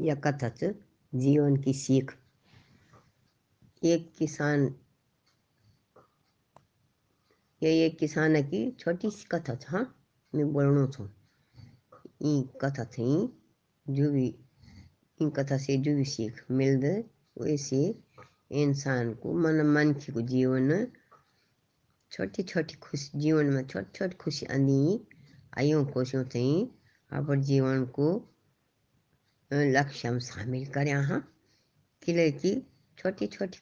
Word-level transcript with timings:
यह 0.00 0.14
कथा 0.14 0.48
जीवन 1.14 1.56
की 1.56 1.72
सीख। 1.72 2.16
एक 3.84 4.12
किसान, 4.18 4.74
ये 7.62 7.86
एक 7.86 7.98
किसान 7.98 8.42
की 8.42 8.70
छोटी 8.70 9.10
सी 9.10 9.24
कथा 9.32 9.56
हाँ 9.68 9.84
मैं 10.34 10.52
बोलना 10.52 10.86
छूँ 10.86 11.08
ई 12.22 12.48
कथा 12.60 12.84
थी 12.84 13.08
जो 13.90 14.10
भी, 14.10 14.34
इन 15.22 15.30
कथा 15.30 15.58
से 15.58 15.76
जो 15.76 15.94
भी 15.96 16.04
सीख 16.04 16.44
मिल 16.50 17.04
वैसे 17.40 18.02
इंसान 18.52 19.14
को 19.14 19.32
मन 19.32 19.62
मन 19.66 19.92
को 19.92 20.20
जीवन 20.20 20.86
छोटी 22.12 22.42
छोटी 22.42 22.74
खुशी, 22.74 23.18
जीवन 23.18 23.46
में 23.46 23.66
छोटी 23.66 23.98
छोटी 23.98 24.16
खुशी 24.16 24.46
आंदी 24.46 25.00
आयो 25.58 25.84
खुशियों 25.84 26.24
थी 26.24 26.78
अपन 27.12 27.42
जीवन 27.42 27.84
को 27.84 28.08
लक्ष्य 29.50 30.18
शामिल 30.20 30.66
करें 30.66 30.92
हाँ 30.94 31.20
किले 32.02 32.30
की 32.32 32.54
छोटी 32.98 33.26
छोटी 33.26 33.58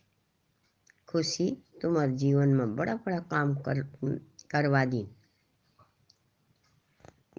खुशी 1.08 1.50
तुम्हारे 1.82 2.12
जीवन 2.12 2.48
में 2.48 2.74
बड़ा 2.76 2.94
बड़ा 2.94 3.18
काम 3.18 3.54
कर, 3.68 3.80
करवा 4.50 4.84
दी। 4.84 5.06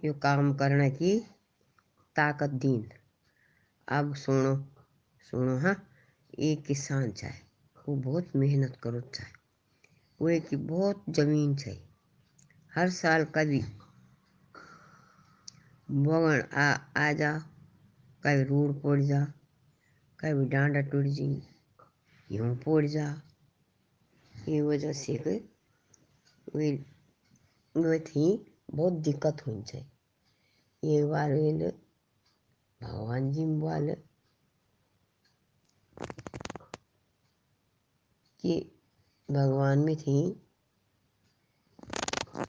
यो 0.05 0.13
काम 0.13 0.53
करने 0.53 0.89
की 0.91 1.19
ताकत 2.15 2.49
दीन 2.63 2.89
अब 3.87 4.13
सुनो 4.15 4.55
सुनो 5.31 5.57
हाँ 5.57 5.75
एक 6.39 6.65
किसान 6.65 7.11
चाहे, 7.11 7.33
वो 7.89 7.95
बहुत 7.95 8.35
मेहनत 8.35 8.77
करो 8.83 9.01
चाहे, 9.01 9.31
वो 10.21 10.29
एक 10.29 10.49
बहुत 10.67 11.03
ज़मीन 11.09 11.55
चाहिए 11.55 11.87
हर 12.75 12.89
साल 12.89 13.25
कभी 13.25 13.61
बगन 15.91 16.43
आ 16.53 16.67
आ 16.97 17.11
जा 17.13 17.31
कभी 18.23 18.43
रोड 18.43 18.81
पड़ 18.81 19.01
जा, 19.01 19.25
कभी 20.19 20.45
डांडा 20.45 20.81
टूट 20.81 21.05
जी, 21.05 21.43
यूँ 22.31 22.55
पड़ 22.55 22.85
जा। 22.85 23.21
ये 24.49 24.61
वजह 24.61 24.93
से 24.93 25.17
वे 25.25 26.71
वे 27.75 27.99
थी 27.99 28.25
बहुत 28.71 28.93
दिक्कत 28.93 29.47
हुई 29.47 29.61
चाहिए 29.61 30.97
एक 30.97 31.05
बार 31.09 31.33
वे 31.33 31.71
भगवान 32.81 33.31
जी 33.31 33.45
बोले 33.45 33.95
कि 38.39 38.71
भगवान 39.31 39.79
में 39.79 39.95
थी 39.95 40.19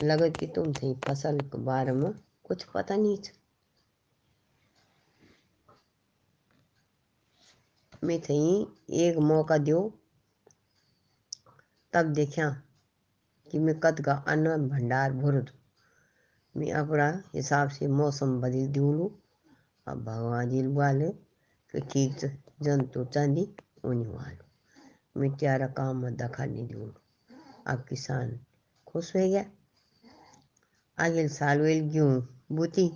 लगत 0.02 0.36
कि 0.36 0.46
तुम 0.46 0.72
थी 0.72 0.94
फ़सल 0.94 1.40
के 1.40 1.58
बारे 1.58 1.92
में 1.92 2.12
कुछ 2.44 2.64
पता 2.64 2.96
नहीं 2.96 3.18
था 3.18 3.39
में 8.04 8.20
थी, 8.20 8.40
एक 8.90 9.16
मौका 9.18 9.58
दो 9.58 9.80
तब 11.92 12.12
देखा 12.12 12.48
कि 13.50 13.58
मैं 13.58 13.78
कद 13.80 14.00
का 14.00 14.14
अन्न, 14.28 14.68
भंडार 14.68 15.12
भर 15.12 15.40
दू 15.40 16.60
मैं 16.60 16.72
अपना 16.72 17.08
हिसाब 17.34 17.68
से 17.68 17.86
मौसम 17.86 18.40
बदल 18.40 18.66
दूँ 18.66 19.08
अब 19.86 20.04
भगवान 20.04 20.48
जी 20.50 20.66
वाले 20.66 21.10
कि 21.74 22.08
जंतु 22.62 23.04
चांदी 23.04 23.48
उन्हीं 23.84 24.06
वालों। 24.06 25.20
मैं 25.20 25.30
त्यारा 25.36 25.66
काम 25.66 25.96
में 25.96 26.16
दखल 26.16 26.50
नहीं 26.50 26.66
दूँ 26.68 26.92
अब 27.66 27.84
किसान 27.88 28.38
खुश 28.86 29.16
हो 29.16 29.20
गया। 29.20 29.44
आगे 30.98 31.28
साल 31.28 31.60
वेल 31.60 31.80
गेहूँ 31.88 32.44
बूती 32.52 32.90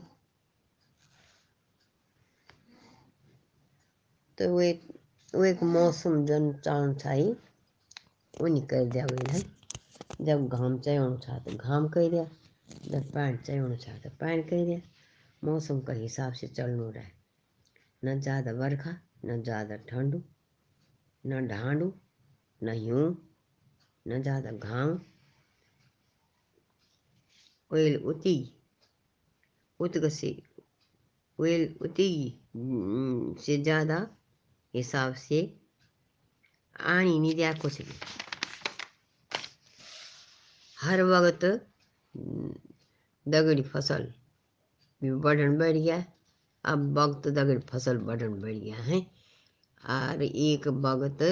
तो 4.38 4.50
वो 4.52 5.44
एक 5.44 5.62
मौसम 5.62 6.24
जन 6.26 6.52
चाण 6.64 6.94
छाई 6.94 7.34
उन्हीं 8.40 8.66
कर 8.66 8.84
दिया 8.84 9.06
वे 9.06 9.42
जब 10.20 10.48
घाम 10.48 10.78
चाहिए 10.78 11.16
छा 11.22 11.38
तो 11.38 11.52
घाम 11.56 11.88
कर 11.88 12.08
दिया, 12.10 12.24
जब 12.88 13.10
पैंट 13.12 13.40
चाहिए 13.42 13.76
छा 13.76 13.98
तो 13.98 14.10
पैंट 14.20 14.48
कर 14.50 14.64
दिया। 14.64 14.80
मौसम 15.42 15.80
का 15.80 15.92
हिसाब 15.92 16.32
से 16.32 16.48
चलना 16.48 16.88
रहे। 16.90 17.10
न 18.04 18.20
ज़्यादा 18.20 18.52
बरखा, 18.52 18.96
न 19.24 19.42
ज़्यादा 19.42 19.76
ठंडू, 19.88 20.22
न 21.24 21.46
ढांडू, 21.48 21.92
न 22.62 22.74
यूँ, 22.78 23.06
न 24.06 24.22
ज़्यादा 24.22 24.50
घाम। 24.50 24.98
वेल 27.70 27.96
उती 28.04 28.36
उतग 29.80 30.08
से 30.08 30.36
वेल 31.38 31.74
उती 31.82 32.10
से 33.46 33.56
ज़्यादा 33.62 33.98
हिसाब 34.74 35.14
से 35.14 35.40
आनी 36.76 37.18
नहीं 37.18 37.34
दिया 37.34 37.52
कुछ 37.52 37.80
भी। 37.82 37.94
हर 40.78 41.02
वक्त 41.02 41.44
दगड़ी 43.26 43.62
फ़सल 43.62 44.12
भी 45.02 45.10
बढ़न 45.22 45.56
बढ़ 45.58 45.76
गया 45.76 46.04
अब 46.64 46.98
वक्त 46.98 47.28
दगड़ी 47.28 47.60
फ़सल 47.70 47.98
बढ़न 47.98 48.40
बढ़ 48.42 48.52
गया 48.54 48.76
है, 48.76 49.00
और 49.82 50.22
एक 50.22 50.68
वक्त 50.68 51.22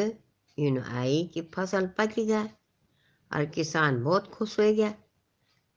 इन 0.59 0.79
आई 0.79 1.25
कि 1.35 1.43
फ़सल 1.55 1.87
पक 1.99 2.15
गया 2.19 2.43
और 3.31 3.45
किसान 3.47 4.03
बहुत 4.05 4.27
खुश 4.31 4.59
हो 4.61 4.73
गया 4.75 4.91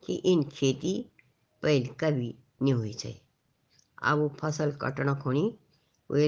कि 0.04 0.16
इन 0.32 0.44
खेती 0.50 0.94
पहले 1.64 1.86
कभी 2.00 2.34
नहीं 2.62 2.74
हुई 2.74 2.94
चाहिए 2.94 3.22
अब 4.04 4.18
वो 4.20 4.28
फ़सल 4.40 4.72
कटना 4.82 5.14
खोनी, 5.16 5.48
वे 6.10 6.28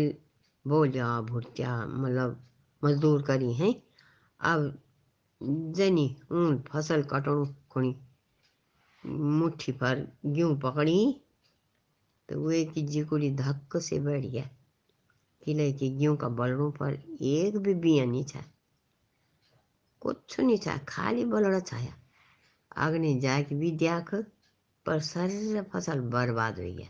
बोलिया 0.67 1.21
भुटिया 1.21 1.75
मतलब 1.85 2.43
मजदूर 2.83 3.21
करी 3.21 3.53
हैं? 3.53 3.73
अब 4.41 4.79
जनी 5.77 6.07
ऊन 6.31 6.57
फ़सल 6.71 7.03
कटण 7.03 7.45
खोनी 7.71 7.95
मुट्ठी 9.39 9.71
पर 9.71 10.07
गेहूँ 10.25 10.59
पकड़ी 10.59 10.99
तो 12.29 12.39
वे 12.41 12.63
की 12.65 12.81
जिकुड़ी 12.81 13.31
धक्क 13.35 13.77
से 13.77 13.99
बैठ 13.99 14.23
गया 14.23 14.49
किले 15.43 15.71
की 15.73 15.89
गेहूँ 15.89 16.17
का 16.17 16.29
बलड़ों 16.29 16.71
पर 16.71 16.93
एक 17.21 17.57
भी 17.57 17.73
बिया 17.73 18.05
नहीं 18.05 18.23
छा 18.23 18.43
कुछ 20.01 20.39
नहीं 20.39 20.57
छा 20.57 20.77
खाली 20.77 21.25
बलड़ा 21.25 21.59
छाया। 21.59 21.93
अग्नि 22.77 23.19
जाके 23.19 23.55
भी 23.55 23.71
देख 23.71 24.13
पर 24.85 24.99
सारी 24.99 25.61
फ़सल 25.61 25.99
बर्बाद 26.13 26.59
हो। 26.59 26.63
गया 26.63 26.87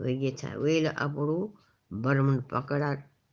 हो 0.00 0.18
गया 0.20 0.30
छा, 0.30 0.54
वे 0.54 0.84
अपड़ू 0.86 1.54
बरमन 1.94 2.40
पकड़ा 2.40 2.90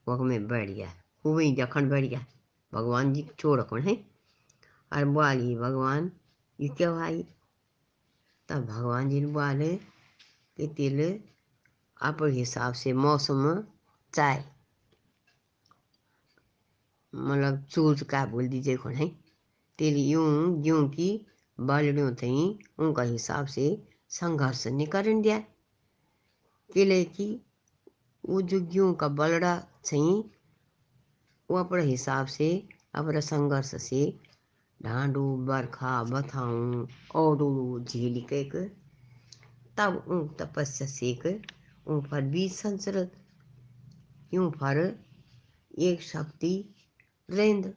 वक 0.08 0.20
में 0.20 0.48
बैठ 0.48 0.70
गया 0.70 0.94
वही 1.26 1.56
जखन 1.56 1.90
बैठ 1.90 2.04
गया 2.04 2.26
भगवान 2.74 3.14
जी 3.14 3.30
छोड़ 3.40 3.62
कौन 3.62 3.82
है? 3.82 3.96
और 4.94 5.06
बोली 5.06 5.56
भगवान, 5.56 6.12
ये 6.60 6.68
क्या 6.68 6.92
भाई? 6.92 7.26
तब 8.48 8.66
भगवान 8.66 9.10
जी 9.10 9.22
ने 9.22 9.28
बोले 9.28 9.76
कि 10.58 10.68
तिल 10.68 11.20
आप 12.02 12.18
हिसाब 12.24 12.74
से 12.74 12.94
मौसम 12.94 13.64
चाय। 14.14 14.46
मतलब 17.16 17.64
चूज़ 17.64 18.04
का 18.04 18.26
बोल 18.26 18.48
दीजिए 18.48 18.78
कौन 18.78 18.94
है? 18.94 19.08
तिल 19.78 19.96
यूँ 19.96 20.64
यूँ 20.66 20.90
की 20.90 21.26
बालड़ियों 21.60 22.16
थी 22.16 22.60
उनका 22.80 23.04
हिसाब 23.04 23.46
से 23.46 23.84
संघर्ष 24.10 24.68
नहीं 24.68 24.88
करने 24.88 25.22
दिया। 25.22 25.40
किले 26.74 27.04
की 27.04 27.46
गेहूँ 28.26 28.94
का 28.96 29.08
बलड़ा 29.08 29.58
सही, 29.86 30.24
वो 31.50 31.58
अपने 31.58 31.84
हिसाब 31.84 32.28
से, 32.28 32.68
अपने 32.96 33.22
संघर्ष 33.22 33.76
से 33.82 34.20
ढांडू, 34.84 35.36
बरखा, 35.38 36.04
बथाऊँ 36.04 36.88
और 37.16 37.84
झील 37.84 38.22
के 38.34 38.44
तब 39.78 40.04
उन 40.08 40.28
तपस्या 40.40 40.88
सेक 40.88 41.26
उन 41.88 42.02
पर 42.02 42.22
बीज 42.22 42.54
संचरित 42.54 43.12
यूँ 44.34 44.50
पर 44.52 44.78
एक 45.80 46.02
शक्ति 46.02 46.54
रेंद, 47.30 47.74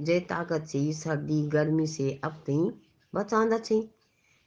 जय 0.00 0.20
ताकत 0.20 0.66
से 0.66 0.92
सर्दी, 0.92 1.42
गर्मी 1.48 1.86
से 1.86 2.20
अब 2.24 2.42
तई 2.46 2.70
बचांदा 3.14 3.58
छी। 3.58 3.80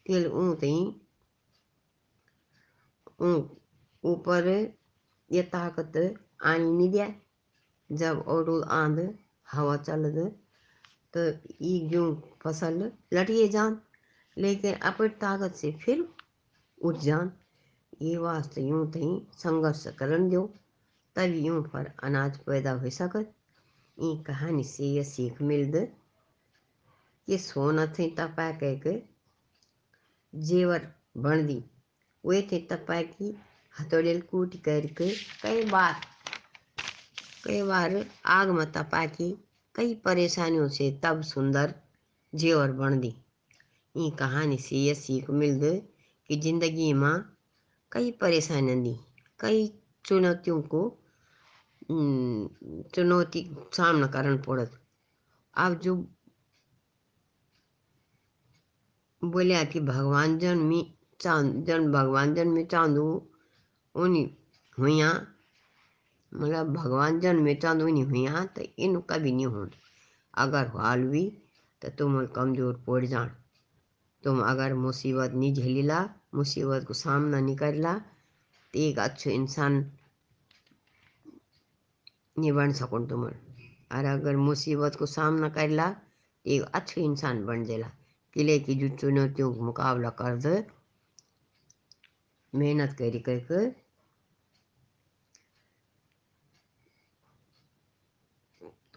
तेल 0.06 0.28
ऊँ 0.28 0.56
तई 0.56 0.76
ऊपर 4.04 4.77
ताकत 5.32 5.98
आनी 6.44 6.72
नहीं 6.72 6.90
दिया 6.92 7.14
जब 7.90 8.24
और 8.28 8.50
आंध 8.72 9.00
हवा 9.48 9.78
चल 9.78 10.12
तो 11.14 11.20
ये 11.66 11.80
गेहूँ 11.80 12.16
फ़सल 12.44 12.92
लटिए 13.14 13.48
जान 13.48 13.80
लेकिन 14.38 14.74
अपनी 14.90 15.08
ताकत 15.22 15.56
से 15.56 15.72
फिर 15.72 16.08
उठ 16.82 16.98
जान 16.98 17.32
ये 18.02 18.18
वास्ते 18.18 18.62
यूँ 18.62 18.86
थी 18.92 19.10
संघर्ष 19.34 19.88
करन 20.00 20.30
दो 20.30 20.46
तब 21.16 21.34
यूँ 21.36 21.62
पर 21.64 21.92
अनाज 22.04 22.38
पैदा 22.38 22.72
हो 22.82 22.90
सकत 22.90 23.34
ये 23.98 24.16
कहानी 24.24 24.64
से 24.64 24.86
ये 24.86 25.04
सीख 25.04 25.42
मिल 25.42 25.72
दे 25.72 25.86
कि 27.28 27.38
सोना 27.38 27.86
थे 28.00 28.10
तपा 28.10 28.52
कह 28.60 28.76
के 28.86 29.02
जेवर 30.34 30.88
बन 31.18 31.46
दी 31.48 31.64
वे 32.24 32.42
थे 32.52 32.60
तपा 32.72 33.02
की 33.02 33.36
हथौड़े 33.80 34.20
कूट 34.32 34.56
करके 34.66 35.10
कई 35.42 35.64
बार 35.66 35.96
कई 37.44 37.62
बार 37.64 38.06
आग 38.26 38.50
में 38.50 38.66
तपा 38.72 39.06
की 39.06 39.32
कई 39.76 39.94
परेशानियों 40.06 40.68
से 40.70 40.92
तब 41.04 41.22
सुंदर 41.24 41.74
जेवर 42.34 42.72
बन 42.72 43.00
दी। 43.00 43.14
ये 43.96 44.10
कहानी 44.20 44.58
से 44.58 44.76
यह 44.76 44.94
सीख 44.94 45.30
मिल 45.30 45.60
दे 45.60 45.76
कि 46.30 46.36
ज़िंदगी 46.42 46.92
में 46.94 47.22
कई 47.92 48.12
परेशानियाँ 48.22 48.82
दी, 48.82 48.96
कई 49.40 49.68
चुनौतियों 50.06 50.62
को 50.62 50.82
चुनौती 52.96 53.50
सामना 53.74 54.08
करना 54.08 54.36
पड़त 54.48 54.80
अब 55.54 55.80
जो 55.80 55.96
बोलिया 59.22 59.64
कि 59.64 59.80
भगवान 59.80 60.38
जन 60.40 60.84
चाँद 61.22 61.64
जन 61.66 61.92
भगवान 61.92 62.34
जन 62.36 62.48
में 62.48 62.66
चांदू 62.68 63.06
उन्हीं 63.98 64.28
हुआ 64.78 65.12
मतलब 66.32 66.74
भगवान 66.74 67.20
जन 67.20 67.36
में 67.42 67.60
चांदू 67.60 67.86
उन्हीं 67.86 68.04
हुआ 68.06 68.44
तो 68.56 68.62
इन 68.80 69.00
कभी 69.10 69.32
नहीं 69.32 69.46
हो 69.48 69.68
अगर 70.34 70.68
हाल 70.76 71.04
भी 71.06 71.24
तो 71.82 71.90
तुम 71.98 72.26
कमज़ोर 72.36 72.84
पड़ 72.88 73.06
जान। 73.06 73.32
तुम 74.24 74.42
अगर 74.44 74.74
मुसीबत 74.76 75.32
नहीं 75.34 75.54
झेलीला, 75.54 76.00
मुसीबत 76.36 76.86
को 76.88 76.94
सामना 76.96 77.40
नहीं 77.40 77.56
करला 77.56 77.94
तो 78.74 78.80
एक 78.80 79.00
अच्छो 79.00 79.30
इंसान 79.30 79.74
नहीं 82.36 82.52
बन 82.52 82.72
सको 82.74 83.00
तुम 83.06 83.24
और। 83.24 84.06
अगर 84.06 84.36
मुसीबत 84.38 84.96
को 84.96 85.06
सामना 85.08 85.50
करला 85.50 85.90
तो 85.90 86.50
एक 86.52 86.62
अच्छो 86.74 87.02
इंसान 87.02 87.46
बन 87.46 87.64
जाला 87.66 87.90
किले 88.36 88.58
की 88.60 88.76
जो 88.76 88.90
चुनौतियों 88.98 89.54
का 89.54 89.62
मुकाबला 89.66 90.10
कर 90.20 90.36
दे, 90.38 90.66
मेहनत 92.54 92.96
करी 93.00 93.20
करके 93.20 93.66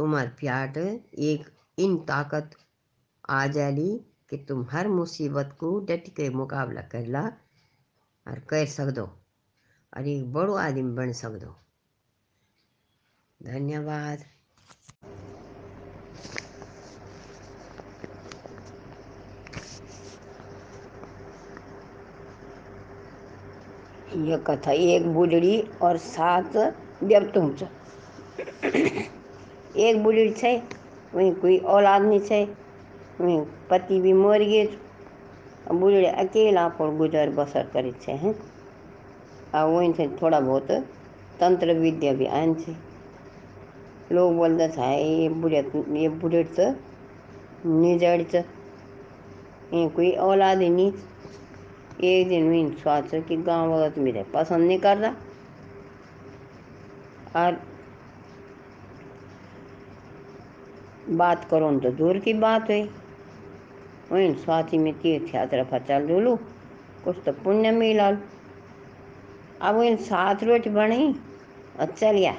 तुम्हार 0.00 0.26
प्याट 0.28 0.76
एक 0.76 1.50
इन 1.78 1.96
ताकत 1.96 2.50
आ 3.28 3.46
जाली 3.46 4.00
कि 4.30 4.36
तुम 4.36 4.66
हर 4.70 4.88
मुसीबत 4.88 5.56
को 5.60 5.80
डट 5.80 6.08
के 6.08 6.28
मुकाबला 6.30 6.80
करला 6.80 7.22
और 8.26 8.38
कर 8.38 8.66
सकदो 8.66 9.04
और 9.96 10.08
एक 10.08 10.32
बड़ो 10.32 10.54
आदमी 10.54 10.82
बन 10.82 11.12
सकदो। 11.12 11.56
धन्यवाद। 13.42 14.24
यह 24.16 24.36
कथा 24.36 24.72
एक 24.72 25.06
बुढ़ड़ी 25.06 25.60
और 25.82 25.96
सात 25.96 26.56
व्यक्तों 27.02 27.50
एक 29.80 30.02
बुढ़ड़ी 30.02 30.30
छै, 30.32 30.54
वहीं 31.14 31.32
कोई 31.34 31.58
औलाद 31.68 32.02
नहीं 32.02 32.20
छै, 32.20 32.44
वहीं 33.20 33.40
पति 33.70 34.00
भी 34.00 34.12
मर 34.14 34.42
गए 34.44 34.66
बुढ़ड़ी 35.72 36.04
अकेला 36.06 36.68
पर 36.78 36.96
गुजर 36.96 37.30
बसर 37.30 37.66
करे 37.72 37.92
छै, 38.02 38.12
हैं? 38.14 38.34
आ 39.54 39.64
वहीं 39.64 39.92
से 39.92 40.06
थोड़ा 40.22 40.40
बहुत 40.40 40.70
तंत्र 41.40 41.74
विद्या 41.78 42.12
भी 42.12 42.26
आन 42.34 42.54
छै। 42.54 42.76
लोग 44.12 44.36
बोलते 44.36 44.64
है 44.76 45.02
ये 45.02 45.28
बुढ़े 45.30 45.62
ये 45.96 46.08
बुढ़े 46.20 46.42
तो 46.58 46.70
निजड़ 47.66 48.22
च 48.24 48.44
ये 49.74 49.88
कोई 49.88 50.10
औलाद 50.20 50.60
ही 50.62 50.68
नहीं 50.70 50.92
एक 52.02 52.28
दिन 52.28 52.44
में 52.44 52.70
सोच 52.76 53.10
कि 53.28 53.36
गाँव 53.38 53.74
वक्त 53.74 53.98
मेरे 53.98 54.22
पसंद 54.34 54.66
नहीं 54.66 54.78
कर 54.78 54.96
रहा। 54.96 55.14
और 57.36 57.60
बात 61.12 61.44
करो 61.44 61.70
तो 61.80 61.90
दूर 61.92 62.18
की 62.18 62.32
बात 62.34 62.70
है। 62.70 62.82
वहीं 64.12 64.34
स्वाति 64.34 64.78
में 64.78 64.92
तीर्थ 64.94 65.34
यात्रा 65.34 65.62
पर 65.64 65.84
चल 65.88 66.06
डोलू 66.08 66.36
कुछ 67.04 67.16
तो 67.26 67.32
पुण्य 67.34 67.70
मिला 67.70 68.08
अब 69.60 69.76
वहीं 69.76 69.96
सात 69.98 70.44
रोज 70.44 70.68
बनी 70.68 71.14
और 71.80 71.86
चल 71.88 72.12
गया 72.12 72.34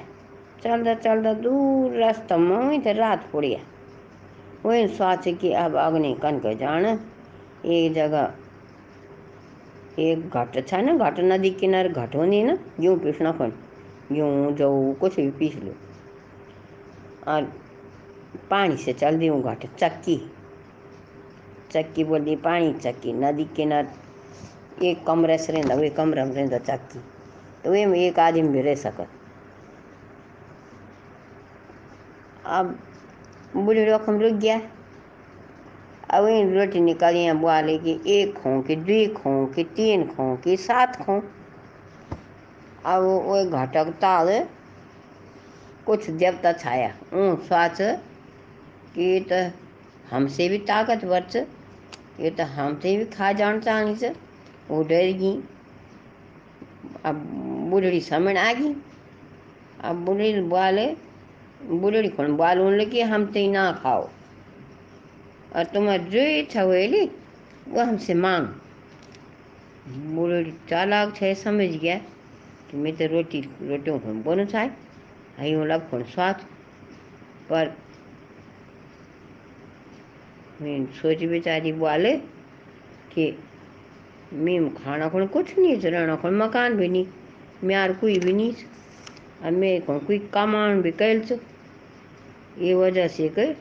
चलता 0.64 0.94
चलता 0.96 1.34
दूर 1.34 1.96
रास्ता 1.96 2.38
में 2.38 2.82
तो 2.82 2.92
रात 2.94 3.30
पड़िया। 3.34 3.60
वहीं 4.66 4.88
स्वाति 4.88 5.34
की 5.34 5.52
अब 5.54 5.76
अग्नि 5.78 6.14
कन 6.22 6.38
के 6.40 6.56
जान, 6.56 6.86
एक 7.66 7.94
जगह, 7.94 8.34
एक 10.00 10.30
घट 10.30 10.68
छ 10.68 10.74
ना, 10.76 10.94
घट 10.96 11.20
नदी 11.22 11.50
किनारे, 11.52 11.90
घट 11.90 12.16
होनी 12.16 12.44
ना, 12.44 12.58
यूँ 12.80 12.98
पीसना 13.00 13.32
खन 13.32 13.54
यूँ 14.12 14.52
जो 14.52 14.70
कुछ 15.02 15.16
भी 15.16 15.30
पीस 15.32 15.56
लो। 15.56 15.74
और 17.28 17.52
पानी 18.38 18.78
से 18.78 18.94
चल 18.94 19.18
दी 19.18 19.30
घट। 19.30 19.66
चक्की। 19.78 20.32
चक्की 21.72 22.04
बोल 22.04 22.20
दी 22.20 22.36
पानी, 22.36 22.74
चक्की। 22.74 23.14
नदी 23.14 23.46
किनारे 23.46 24.90
एक 24.90 25.06
कमरे 25.06 25.38
से 25.38 25.54
रहता, 25.54 25.76
वही 25.76 25.90
कमरे 25.90 26.24
में 26.24 26.32
रहता 26.32 26.58
चक्की। 26.58 27.00
तो 27.64 27.72
वे 27.72 27.86
में 27.86 28.00
एक 28.00 28.20
आदमी 28.20 28.42
भी 28.42 28.62
रह 28.62 28.76
सकत। 28.76 29.08
अब 32.46 32.80
बूढ़े 33.56 33.86
रकम 33.86 34.20
रुक 34.20 34.34
गया। 34.34 34.62
अब 36.10 36.24
वही 36.24 36.54
रोटी 36.54 36.80
निकाली 36.80 37.32
बोले 37.32 37.78
कि 37.78 38.02
एक 38.08 38.34
खो 38.34 38.62
कि 38.62 38.76
दुई 38.76 39.08
खों 39.08 39.48
कि, 39.48 39.64
तीन 39.64 40.08
खो 40.08 40.36
कि, 40.38 40.58
सात 40.58 40.96
खो। 40.96 41.24
अब 42.86 43.04
वो 43.04 43.46
घटक 43.46 43.86
ताल 43.86 44.48
कुछ 45.86 46.10
देवता 46.10 46.54
छाया 46.54 46.94
ऊँ 47.14 47.48
स्वाच 47.48 47.82
कि 48.96 49.20
तो 49.32 49.40
हमसे 50.10 50.48
भी 50.50 50.58
ताकतवर 50.68 51.28
छ 51.32 51.46
ये 52.20 52.30
तो 52.30 52.44
हमसे 52.46 52.96
भी 52.98 53.06
खा 53.08 53.32
जान 53.34 53.60
चाहनी 53.60 53.96
से 53.96 54.10
वो 54.70 54.82
डर 54.84 55.12
गई। 55.20 55.36
अब 57.06 57.16
बुढ़ड़ी 57.70 58.00
समझ 58.02 58.36
आ 58.38 58.52
गई। 58.54 58.74
अब 59.84 60.04
बुढ़ी 60.06 60.34
बोले, 60.44 60.86
बुढ़ड़ी 61.64 62.10
कौन 62.10 62.36
बोलने 62.38 62.78
लगी 62.78 63.02
हम 63.04 63.26
तो 63.28 63.52
ना 63.52 63.72
खाओ। 63.84 64.10
और 65.56 65.64
तुम्हारी 65.74 66.10
जो 66.12 66.22
इच्छा 66.40 66.62
हुई 66.62 67.06
वो 67.68 67.82
हमसे 67.82 68.14
मांग। 68.14 68.48
बुढ़ी 70.16 70.52
चालाक 70.70 71.16
छे 71.16 71.34
समझ 71.36 71.68
गया 71.68 71.98
कि 72.72 72.78
मैं 72.78 72.96
तो 72.96 73.06
रोटी 73.14 73.42
रोटियों 73.62 73.98
को 74.00 74.14
बोनो 74.24 74.46
चाहे 74.46 74.70
हई 75.40 75.56
वाला 75.56 75.78
खोन 75.90 76.04
स्वाद। 76.04 76.46
पर 77.50 77.74
मैं 80.62 80.86
सोच 80.94 81.24
बेचारी 81.24 81.72
बोले 81.74 82.16
कि 83.14 83.24
मैं 84.34 84.70
खाना 84.76 85.08
खोन 85.10 85.26
कुछ 85.28 85.58
नहीं 85.60 85.76
रहना 85.76 86.16
खोन 86.16 86.36
मकान 86.38 86.76
भी 86.78 86.88
नहीं, 86.88 87.06
म्यार 87.64 87.94
कोई 87.94 88.18
भी 88.20 88.34
नहीं 88.34 88.54
और 89.44 89.52
मैं 89.52 89.82
खोन 89.86 90.00
कोई 90.00 90.20
कमान 90.34 90.82
भी 90.82 90.92
कैल 90.92 91.22
ये 92.58 92.74
वजह 92.74 93.08
से 93.08 93.30
कर 93.30 93.56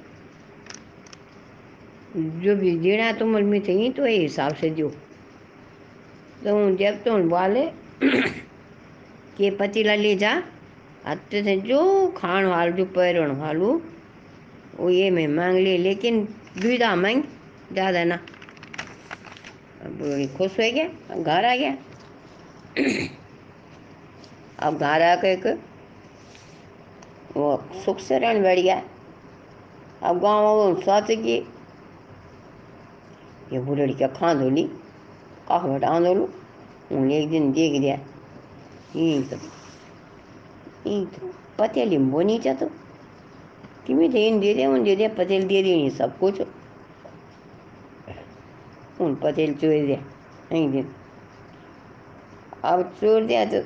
जो 2.17 2.57
भी 2.57 2.77
देना 2.79 3.13
तुम 3.13 3.37
में 3.45 3.61
चाहिए 3.61 3.91
तो 3.93 4.07
ये 4.07 4.17
हिसाब 4.19 4.55
से 4.55 4.71
दो 4.71 4.89
तो 6.45 6.77
जब 6.77 7.03
तो 7.05 7.17
बोले 7.29 7.65
कि 9.37 9.51
पतीला 9.51 9.95
ले 9.95 10.15
जा 10.17 10.43
हत्ते 11.07 11.43
से 11.45 11.57
जो 11.57 11.81
खान 12.17 12.45
वाल 12.47 12.73
जो 12.73 12.85
पैरण 12.85 13.31
वालू 13.37 13.81
वो 14.77 14.91
ये 14.91 15.11
मैं 15.11 15.27
मांग 15.29 15.59
ले, 15.59 15.77
लेकिन 15.79 16.27
दुविधा 16.59 16.95
मांग 16.97 17.23
ज़्यादा 17.73 18.03
ना 18.05 18.15
अब 19.87 20.01
खुश 20.37 20.59
हो 20.61 20.71
गया 20.75 20.87
अब 21.11 21.23
घर 21.23 21.45
आ 21.45 21.55
गया 21.57 21.77
अब 24.67 24.79
घर 24.79 25.03
आकर 25.03 25.59
वो 27.37 27.51
सुख 27.85 28.01
से 28.01 28.19
रहने 28.19 28.41
बैठ 28.41 28.59
गया 28.59 28.83
अब 30.03 30.19
गाँव 30.23 30.45
वालों 30.45 30.75
सोच 30.81 31.07
कि 31.23 31.37
ये 33.53 33.61
बुढ़ड़ी 33.61 33.95
क्या 33.95 34.09
खां 34.19 34.35
धोली 34.39 34.65
काफ 35.49 35.65
बटा 35.65 35.99
धोलू 36.01 36.29
उन्हें 36.93 37.19
एक 37.19 37.31
दिन 37.31 37.51
देख 37.53 37.81
दिया 37.81 37.95
ये 38.97 39.23
तो 39.31 39.37
ये 40.91 41.05
तो 41.15 41.33
पतेली 41.59 41.99
बोनी 42.11 42.39
चा 42.39 42.55
तो 42.55 42.71
कि 43.87 43.95
मैं 43.95 44.11
देन 44.11 44.41
दे 44.41 44.55
दे, 44.55 44.67
उन 44.67 44.83
दे 44.85 44.97
दे 44.97 45.09
पतेल 45.09 45.47
दे 45.49 45.63
दी 45.63 45.91
सब 45.91 46.19
कुछ। 46.19 46.41
उन 49.01 49.15
पतेल 49.23 49.55
चोर 49.55 49.87
दिया 49.87 49.99
एक 50.57 50.71
दिन 50.71 50.89
अब 52.65 52.83
चोर 53.01 53.25
दिया 53.25 53.45
तो 53.47 53.63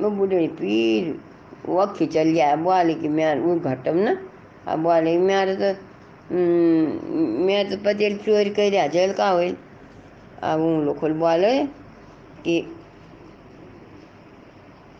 मैं 0.00 0.16
बुढ़ड़ी 0.18 0.46
पीर 0.48 1.18
वक्खी 1.68 2.06
चल 2.06 2.28
गया। 2.30 2.54
बोले 2.56 2.94
कि 2.94 3.08
मैं 3.08 3.34
वो 3.40 3.54
घटम 3.60 3.96
ना। 3.98 4.16
अब 4.66 4.78
बोले 4.82 5.16
मेरे 5.18 5.54
तो 5.56 5.70
मैं 7.46 7.68
तो 7.70 7.76
पतेल 7.84 8.16
चोर 8.18 8.48
कर 8.48 8.70
दिया 8.70 8.86
जेल 8.86 9.12
का 9.12 9.28
हुई? 9.28 9.54
अब 10.42 10.60
उन 10.60 10.84
लोग 10.84 10.98
बोले 11.18 11.52
कि 12.44 12.56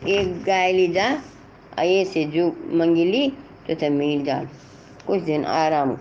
एक 0.09 0.43
गाय 0.43 0.71
ली 0.73 0.87
जा। 0.93 1.07
आइए 1.79 2.03
से 2.05 2.23
जो 2.25 2.47
मंगिली 2.73 3.29
तो 3.67 3.75
थे 3.75 3.89
मिल 3.89 4.23
जाल 4.23 4.47
कुछ 5.07 5.21
दिन 5.21 5.45
आराम 5.45 5.95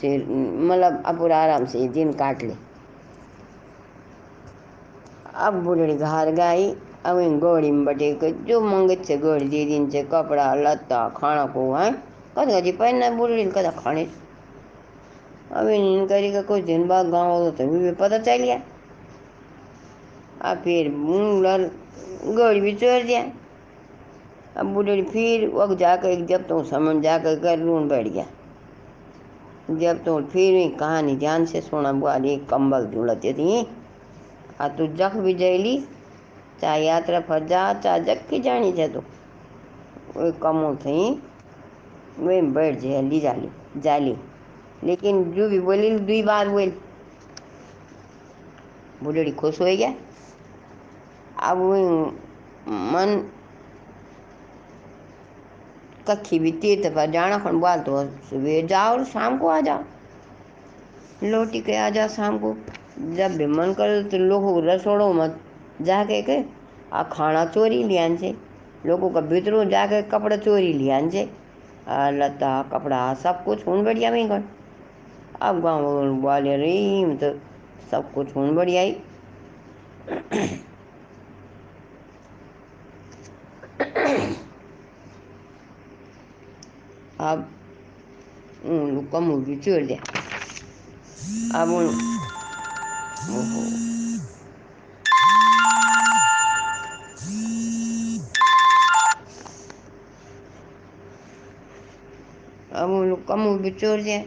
से 0.00 0.16
मतलब 0.18 1.02
अपुर 1.06 1.32
आराम 1.32 1.64
से 1.66 1.88
दिन 1.88 2.12
काट 2.12 2.42
ले। 2.42 2.54
अब 5.34 5.54
बुढ़ड़ी 5.64 5.94
घर 5.94 6.30
गई, 6.30 6.70
अब 7.06 7.18
इन 7.18 7.38
गोड़ी 7.38 7.70
में 7.70 7.84
बटे 7.84 8.12
को 8.14 8.28
जो 8.46 8.60
मंगत 8.60 9.04
से 9.04 9.16
गोड़ी 9.18 9.48
दे 9.48 9.64
दिन 9.64 9.88
से 9.90 10.02
कपड़ा, 10.02 10.54
लत्ता, 10.54 11.08
खाना 11.08 11.46
को 11.46 11.72
है। 11.74 11.90
कद 12.38 12.48
गजी 12.48 12.72
पहनना 12.72 13.10
बुढ़ड़ी 13.10 13.44
कदा 13.46 13.70
खाने। 13.70 14.06
अब 15.52 15.68
इन 15.68 16.06
करी 16.06 16.32
का 16.32 16.42
कुछ 16.42 16.62
दिन 16.64 16.86
बाद 16.88 17.08
गाँव 17.10 17.38
तो 17.40 17.50
तभी 17.56 17.78
भी 17.78 17.92
पता 17.92 18.18
चल 18.18 18.36
गया। 18.36 18.60
अब 20.42 20.58
फिर 20.58 20.90
मुंगल 20.90 21.70
गोड़ी 22.26 22.60
भी 22.60 22.72
चोर 22.72 23.02
दिया। 23.02 23.22
अब 24.56 24.66
बुढ़ड़ी 24.66 25.02
फिर 25.02 25.48
वक्त 25.48 25.74
जाकर, 25.74 26.26
जब 26.26 26.48
तो 26.48 26.64
समझ 26.64 27.02
जाकर 27.02 27.38
कर 27.38 27.58
लून 27.58 27.88
बैठ 27.88 28.06
गया। 28.06 28.26
जब 29.70 30.04
तो 30.04 30.22
फिर 30.22 30.76
कहानी 30.78 31.16
जान 31.16 31.46
से 31.46 31.60
सोना 31.60 31.92
बुआ 31.92 32.16
एक 32.16 32.48
कंबल 32.48 32.86
जुड़ते 32.86 33.32
थी। 33.32 33.66
आ 34.60 34.68
तू 34.68 34.86
जख 34.86 35.16
भी 35.16 35.34
जैली, 35.34 35.84
चाहे 36.60 36.86
यात्रा 36.86 37.20
पर 37.20 37.46
जा, 37.46 37.74
चाहे 37.74 38.00
जख 38.00 38.28
की 38.28 38.38
जानी 38.38 38.72
છે 38.72 38.88
तो। 38.88 39.00
वो 40.16 40.32
कमो 40.32 40.74
थी 40.76 41.22
वे 42.18 42.42
बैठ 42.42 42.78
जाए 42.78 43.02
ली 43.02 43.20
जाली 43.20 43.80
जाली। 43.80 44.16
लेकिन 44.84 45.24
जो 45.32 45.48
भी 45.48 45.60
बोली, 45.60 45.98
दुई 45.98 46.22
बार 46.22 46.48
बोल। 46.48 46.72
बुढ़ड़ी 49.02 49.30
खुश 49.30 49.60
हो 49.60 49.66
गया? 49.66 49.94
अब 51.42 51.56
मन 52.68 53.30
कखी 56.08 56.38
भी 56.38 56.52
तीर्थ 56.62 56.92
पर 56.94 57.10
जाना 57.10 57.38
खन 57.38 57.58
बोल 57.60 57.80
तो 57.80 58.04
सुबह 58.28 58.66
जाओ 58.66 58.92
और 58.92 59.04
शाम 59.04 59.38
को 59.38 59.48
आ 59.48 59.60
जाओ। 59.60 59.84
लौटी 61.24 61.60
के 61.60 61.76
आ 61.76 61.88
जाओ 61.90 62.08
शाम 62.08 62.38
को। 62.38 62.54
जब 63.16 63.36
भी 63.36 63.46
मन 63.48 63.72
करे 63.72 64.02
तो 64.04 64.18
लोगों 64.18 64.62
रसोड़ों 64.64 65.12
मत। 65.14 65.38
जाके 65.82 66.20
के 66.22 66.38
आ 66.92 67.02
खाना 67.12 67.44
चोरी 67.46 67.82
लियान 67.84 68.16
से 68.16 68.34
लोगों 68.86 69.10
का 69.10 69.20
भीतरों 69.22 69.64
जाके 69.68 70.02
कपड़ा 70.10 70.36
चोरी 70.36 70.72
लियान 70.72 71.08
से 71.10 71.22
लता, 72.12 72.62
कपड़ा, 72.72 73.14
सब 73.14 73.44
कुछ 73.44 73.66
हूँ 73.66 73.82
बढ़िया 73.84 74.10
में 74.10 74.28
गण। 74.30 74.42
अब 75.42 75.60
गाँव 75.62 76.20
वाले 76.22 76.56
रही 76.56 77.16
तो 77.16 77.32
सब 77.90 78.12
कुछ 78.12 78.36
हूँ 78.36 78.54
बढ़िया 78.54 78.82
ही। 78.82 78.96
अब 87.22 87.38
उन 88.66 89.08
कम 89.12 89.30
भी 89.44 89.56
चोर 89.56 89.82
दिया 89.86 90.00
अब 91.60 91.68
उन 91.70 91.86
अब 102.72 102.90
उन 102.90 103.08
लोग 103.08 103.26
कमू 103.28 103.54
भी 103.58 103.70
चोर 103.70 104.02
दिया 104.02 104.22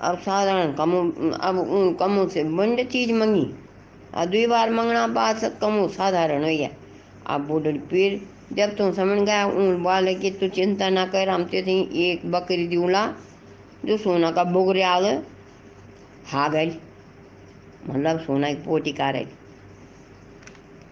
अब 0.00 0.18
साधारण 0.18 0.72
कमू 0.74 1.00
अब 1.40 1.58
उन 1.58 1.94
कमू 2.00 2.28
से 2.28 2.44
बंड 2.44 2.88
चीज़ 2.88 3.12
मंगी। 3.12 3.46
और 4.14 4.26
दुई 4.26 4.46
बार 4.46 4.70
मंगना 4.70 5.06
बाद 5.08 5.44
कमू 5.60 5.88
साधारण 5.88 6.42
हो 6.42 6.48
गया। 6.48 6.68
अब 7.26 7.40
बूढ़ 7.46 7.76
फिर 7.90 8.20
जब 8.52 8.76
तुम 8.76 8.92
समझ 8.92 9.18
गया 9.18 9.46
उन 9.46 9.82
वाले 9.82 10.14
की 10.14 10.30
तू 10.30 10.48
चिंता 10.48 10.88
ना 10.90 11.06
कर, 11.06 11.28
हम 11.28 11.44
ते 11.44 11.62
थी 11.62 12.02
एक 12.10 12.30
बकरी 12.30 12.66
दिवला 12.66 13.06
जो 13.84 13.96
सोना 13.96 14.30
का 14.30 14.44
बोगरे 14.44 14.82
आल 14.82 15.22
हा 16.26 16.48
गई। 16.48 16.70
मतलब 17.86 18.20
सोना 18.20 18.48
की 18.48 18.62
पोटी 18.62 18.92
का 18.92 19.10
रही। 19.10 19.24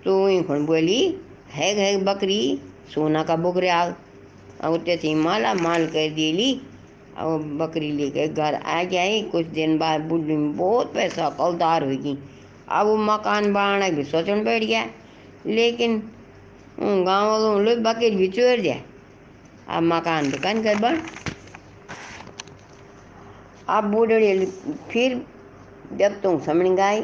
तो 0.05 0.43
खन 0.43 0.67
बोली, 0.67 1.19
है 1.51 1.75
है 1.75 2.05
बकरी, 2.05 2.61
सोना 2.95 3.23
का 3.23 3.37
बोगरे 3.37 3.69
आल 3.69 3.95
अब 4.61 4.77
ते 4.79 4.97
थी 4.97 5.15
माला 5.15 5.55
माल 5.55 5.87
कर 5.87 6.11
दिली 6.11 6.61
और 7.19 7.39
बकरी 7.39 7.91
लेके 7.93 8.29
घर 8.29 8.55
आ 8.55 8.83
गया 8.83 9.31
कुछ 9.31 9.47
दिन 9.47 9.79
बाद 9.79 10.01
बुढ़ी 10.01 10.37
में 10.37 10.57
बहुत 10.57 10.95
पैसा 10.95 11.29
कौलदार 11.31 11.85
होगी। 11.85 12.19
अब 12.69 12.87
वो 12.87 12.97
मकान 12.97 13.53
बनाना 13.53 13.89
भी 13.89 14.05
सोचने 14.05 14.43
बैठ 14.43 14.65
गया। 14.65 14.87
लेकिन 15.47 16.03
गाँव 16.79 17.29
वालों 17.31 17.61
लोग 17.63 17.79
बकरी 17.83 18.11
भी 18.17 18.29
चोर 18.29 18.61
दिया। 18.61 18.77
अब 19.69 19.83
मकान 19.83 20.31
दुकान 20.31 20.63
कर 20.63 20.75
बन। 20.79 21.01
अब 23.69 23.85
बूढ़ी 23.93 24.47
फिर 24.91 25.21
जब 25.99 26.21
तुम 26.23 26.39
समझ 26.41 26.67
गई, 26.81 27.01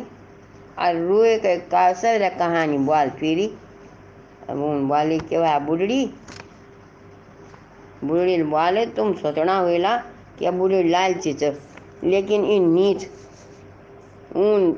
और 0.78 0.97
रोए 1.09 1.37
के 1.38 1.57
का 1.71 1.93
सर 1.93 2.28
कहानी 2.38 2.78
बाल 2.87 3.11
फिरी। 3.21 3.47
अब 4.50 4.62
उन 4.62 4.87
वाली 4.88 5.19
के 5.21 5.38
बाद 5.38 5.62
बुढ़ड़ी 5.62 6.04
बुढ़ी 8.04 8.40
वाले 8.43 8.85
तुम 8.87 9.12
सोचना 9.16 9.57
हुएला 9.59 9.97
कि 10.38 10.47
अब 10.47 10.54
बुढ़ी 10.54 10.83
लालची 10.88 11.33
च 11.33 11.52
लेकिन 12.04 12.45
इन 12.45 12.69
नीच। 12.71 13.07
उन 14.37 14.75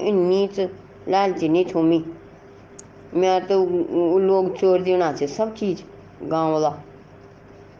इन 0.00 0.16
नीच 0.18 0.60
लालची 1.08 1.48
नीच 1.48 1.74
हुमी. 1.74 2.04
मैं 3.14 3.46
तो 3.46 3.64
लोग 4.20 4.56
चोर 4.58 4.82
देना 4.82 5.12
से 5.16 5.26
सब 5.26 5.54
चीज़ 5.54 5.82
गाँव 6.22 6.52
वाला 6.52 6.74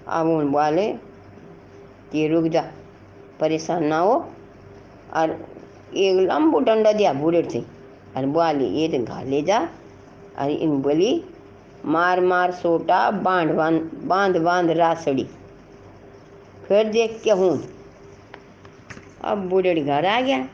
अब 0.09 0.27
उन 0.29 0.51
वाले 0.51 0.87
कि 2.13 2.27
रुक 2.29 2.45
जा, 2.45 2.63
परेशान 3.41 3.85
ना 3.85 3.99
हो. 3.99 4.15
और 5.15 5.31
एक 5.95 6.17
लंबू 6.21 6.59
डंडा 6.61 6.93
दिया 6.93 7.13
बूढ़े 7.13 7.43
थे 7.55 7.61
और 8.17 8.27
बोली, 8.27 8.67
ये 8.67 8.89
तो 8.89 9.05
घा 9.05 9.23
ले 9.23 9.43
जा. 9.43 9.59
और 10.39 10.51
इन 10.51 10.81
बोली 10.83 11.25
मार 11.85 12.21
मार 12.21 12.53
सोटा 12.53 13.11
बाँध 13.11 13.51
बाँध 13.51 13.91
बाँध 14.05 14.37
बाँध 14.37 14.71
रासड़ी. 14.71 15.27
फिर 16.67 16.89
देख 16.91 17.21
के 17.25 17.31
हूँ. 17.31 17.59
अब 19.25 19.49
बूढ़े 19.49 19.75
घर 19.75 20.07
आ 20.07 20.21
गया. 20.21 20.49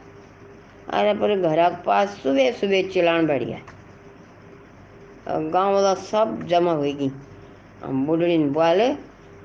अरे 0.93 1.13
पर 1.15 1.35
घर 1.39 1.59
के 1.71 1.83
पास 1.83 2.09
सुबह 2.23 2.51
सुबह 2.53 2.89
चिलान 2.93 3.27
बढ़ 3.27 3.43
गया। 3.43 3.59
गाँव 5.51 5.73
वाला 5.75 5.95
सब 5.95 6.43
जमा 6.49 6.73
होगी 6.73 7.11
बुढ़ड़ी 7.85 8.37
ने 8.39 8.47
बोले, 8.51 8.89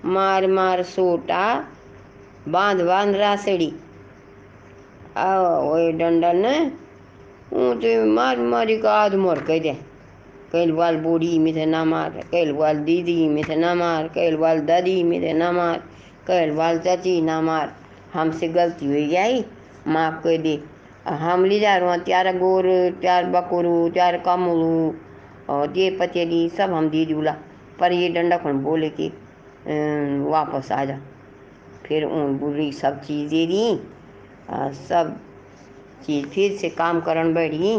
मार 0.05 0.47
मार 0.47 0.83
सोटा, 0.85 1.43
बाँध 2.47 2.81
बाँध 2.81 3.15
रासड़ी। 3.15 3.71
वही 5.17 5.91
डंडा 5.99 6.31
ने 6.33 6.59
ऊँ 7.53 7.73
तो 7.81 8.05
मार 8.05 8.37
मारी 8.43 8.77
का 8.77 8.93
आध 8.93 9.15
मोर 9.15 9.39
कह 9.47 9.59
दे। 9.59 9.73
कैल 10.51 10.71
बाल 10.71 10.97
बूढ़ी 10.97 11.37
में 11.39 11.53
थे 11.55 11.65
ना 11.65 11.83
मार 11.85 12.09
कैल 12.31 12.51
बाल 12.53 12.77
दीदी 12.83 13.27
में 13.29 13.43
थे 13.47 13.55
ना 13.55 13.73
मार 13.75 14.07
कैल 14.07 14.35
बाल 14.37 14.59
दादी 14.65 15.01
में 15.03 15.21
थे 15.21 15.33
ना 15.33 15.51
मार 15.51 15.77
कैल 16.27 16.51
बाल 16.55 16.79
चाची 16.79 17.21
ना 17.21 17.41
मार। 17.41 17.75
हमसे 18.13 18.47
गलती 18.49 18.85
हो 18.85 19.07
गई। 19.11 19.43
माफ़ 19.87 20.23
कर 20.23 20.37
दे। 20.37 20.55
हम 21.07 21.45
ले 21.45 21.59
जा 21.59 21.75
रहे 21.77 21.97
त्यार 21.99 22.37
गोर, 22.37 22.65
त्यार 23.01 23.25
बकोरू, 23.31 23.89
त्यार 23.89 24.17
कमलू, 24.19 24.93
और 25.49 25.77
ये 25.77 25.89
पतेली 25.99 26.47
सब 26.49 26.73
हम 26.73 26.89
दी 26.89 27.05
दूला। 27.05 27.35
पर 27.79 27.91
ये 27.91 28.09
डंडा 28.09 28.37
खन 28.37 28.59
बोले 28.63 28.89
कि 28.89 29.07
वापस 30.31 30.71
आ 30.71 30.83
जा। 30.85 30.99
फिर 31.85 32.03
उन 32.05 32.37
बुरी 32.37 32.71
सब 32.71 33.01
चीज़ 33.01 33.29
दे 33.29 33.45
सब 34.79 35.15
चीज़ 36.05 36.27
फिर 36.27 36.57
से 36.57 36.69
काम 36.69 36.99
करन 37.01 37.33
बैठी। 37.33 37.75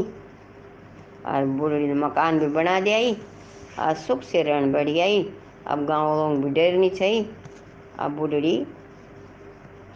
और 1.26 1.44
बुढ़ी 1.58 1.86
ने 1.86 1.94
मकान 1.96 2.38
भी 2.38 2.46
बना 2.48 2.78
दिया 2.80 2.98
और 3.84 3.94
सुख 3.96 4.22
से 4.22 4.42
रहन 4.42 4.72
बढ़ 4.72 4.88
गई 4.88 5.22
अब 5.66 5.84
गाँव 5.86 6.14
लोग 6.16 6.44
भी 6.44 6.50
डर 6.50 6.78
नहीं 6.78 6.90
चाहिए 6.90 7.26
अब 8.00 8.16
बुढ़ड़ी 8.16 8.56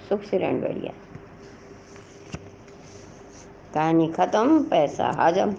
सुख 0.08 0.22
से 0.22 0.38
रहन 0.38 0.60
बढ़ 0.60 0.72
गया 0.72 0.92
कहानी 3.74 4.08
ख़त्म 4.08 4.62
पैसा 4.62 5.10
हजम 5.18 5.54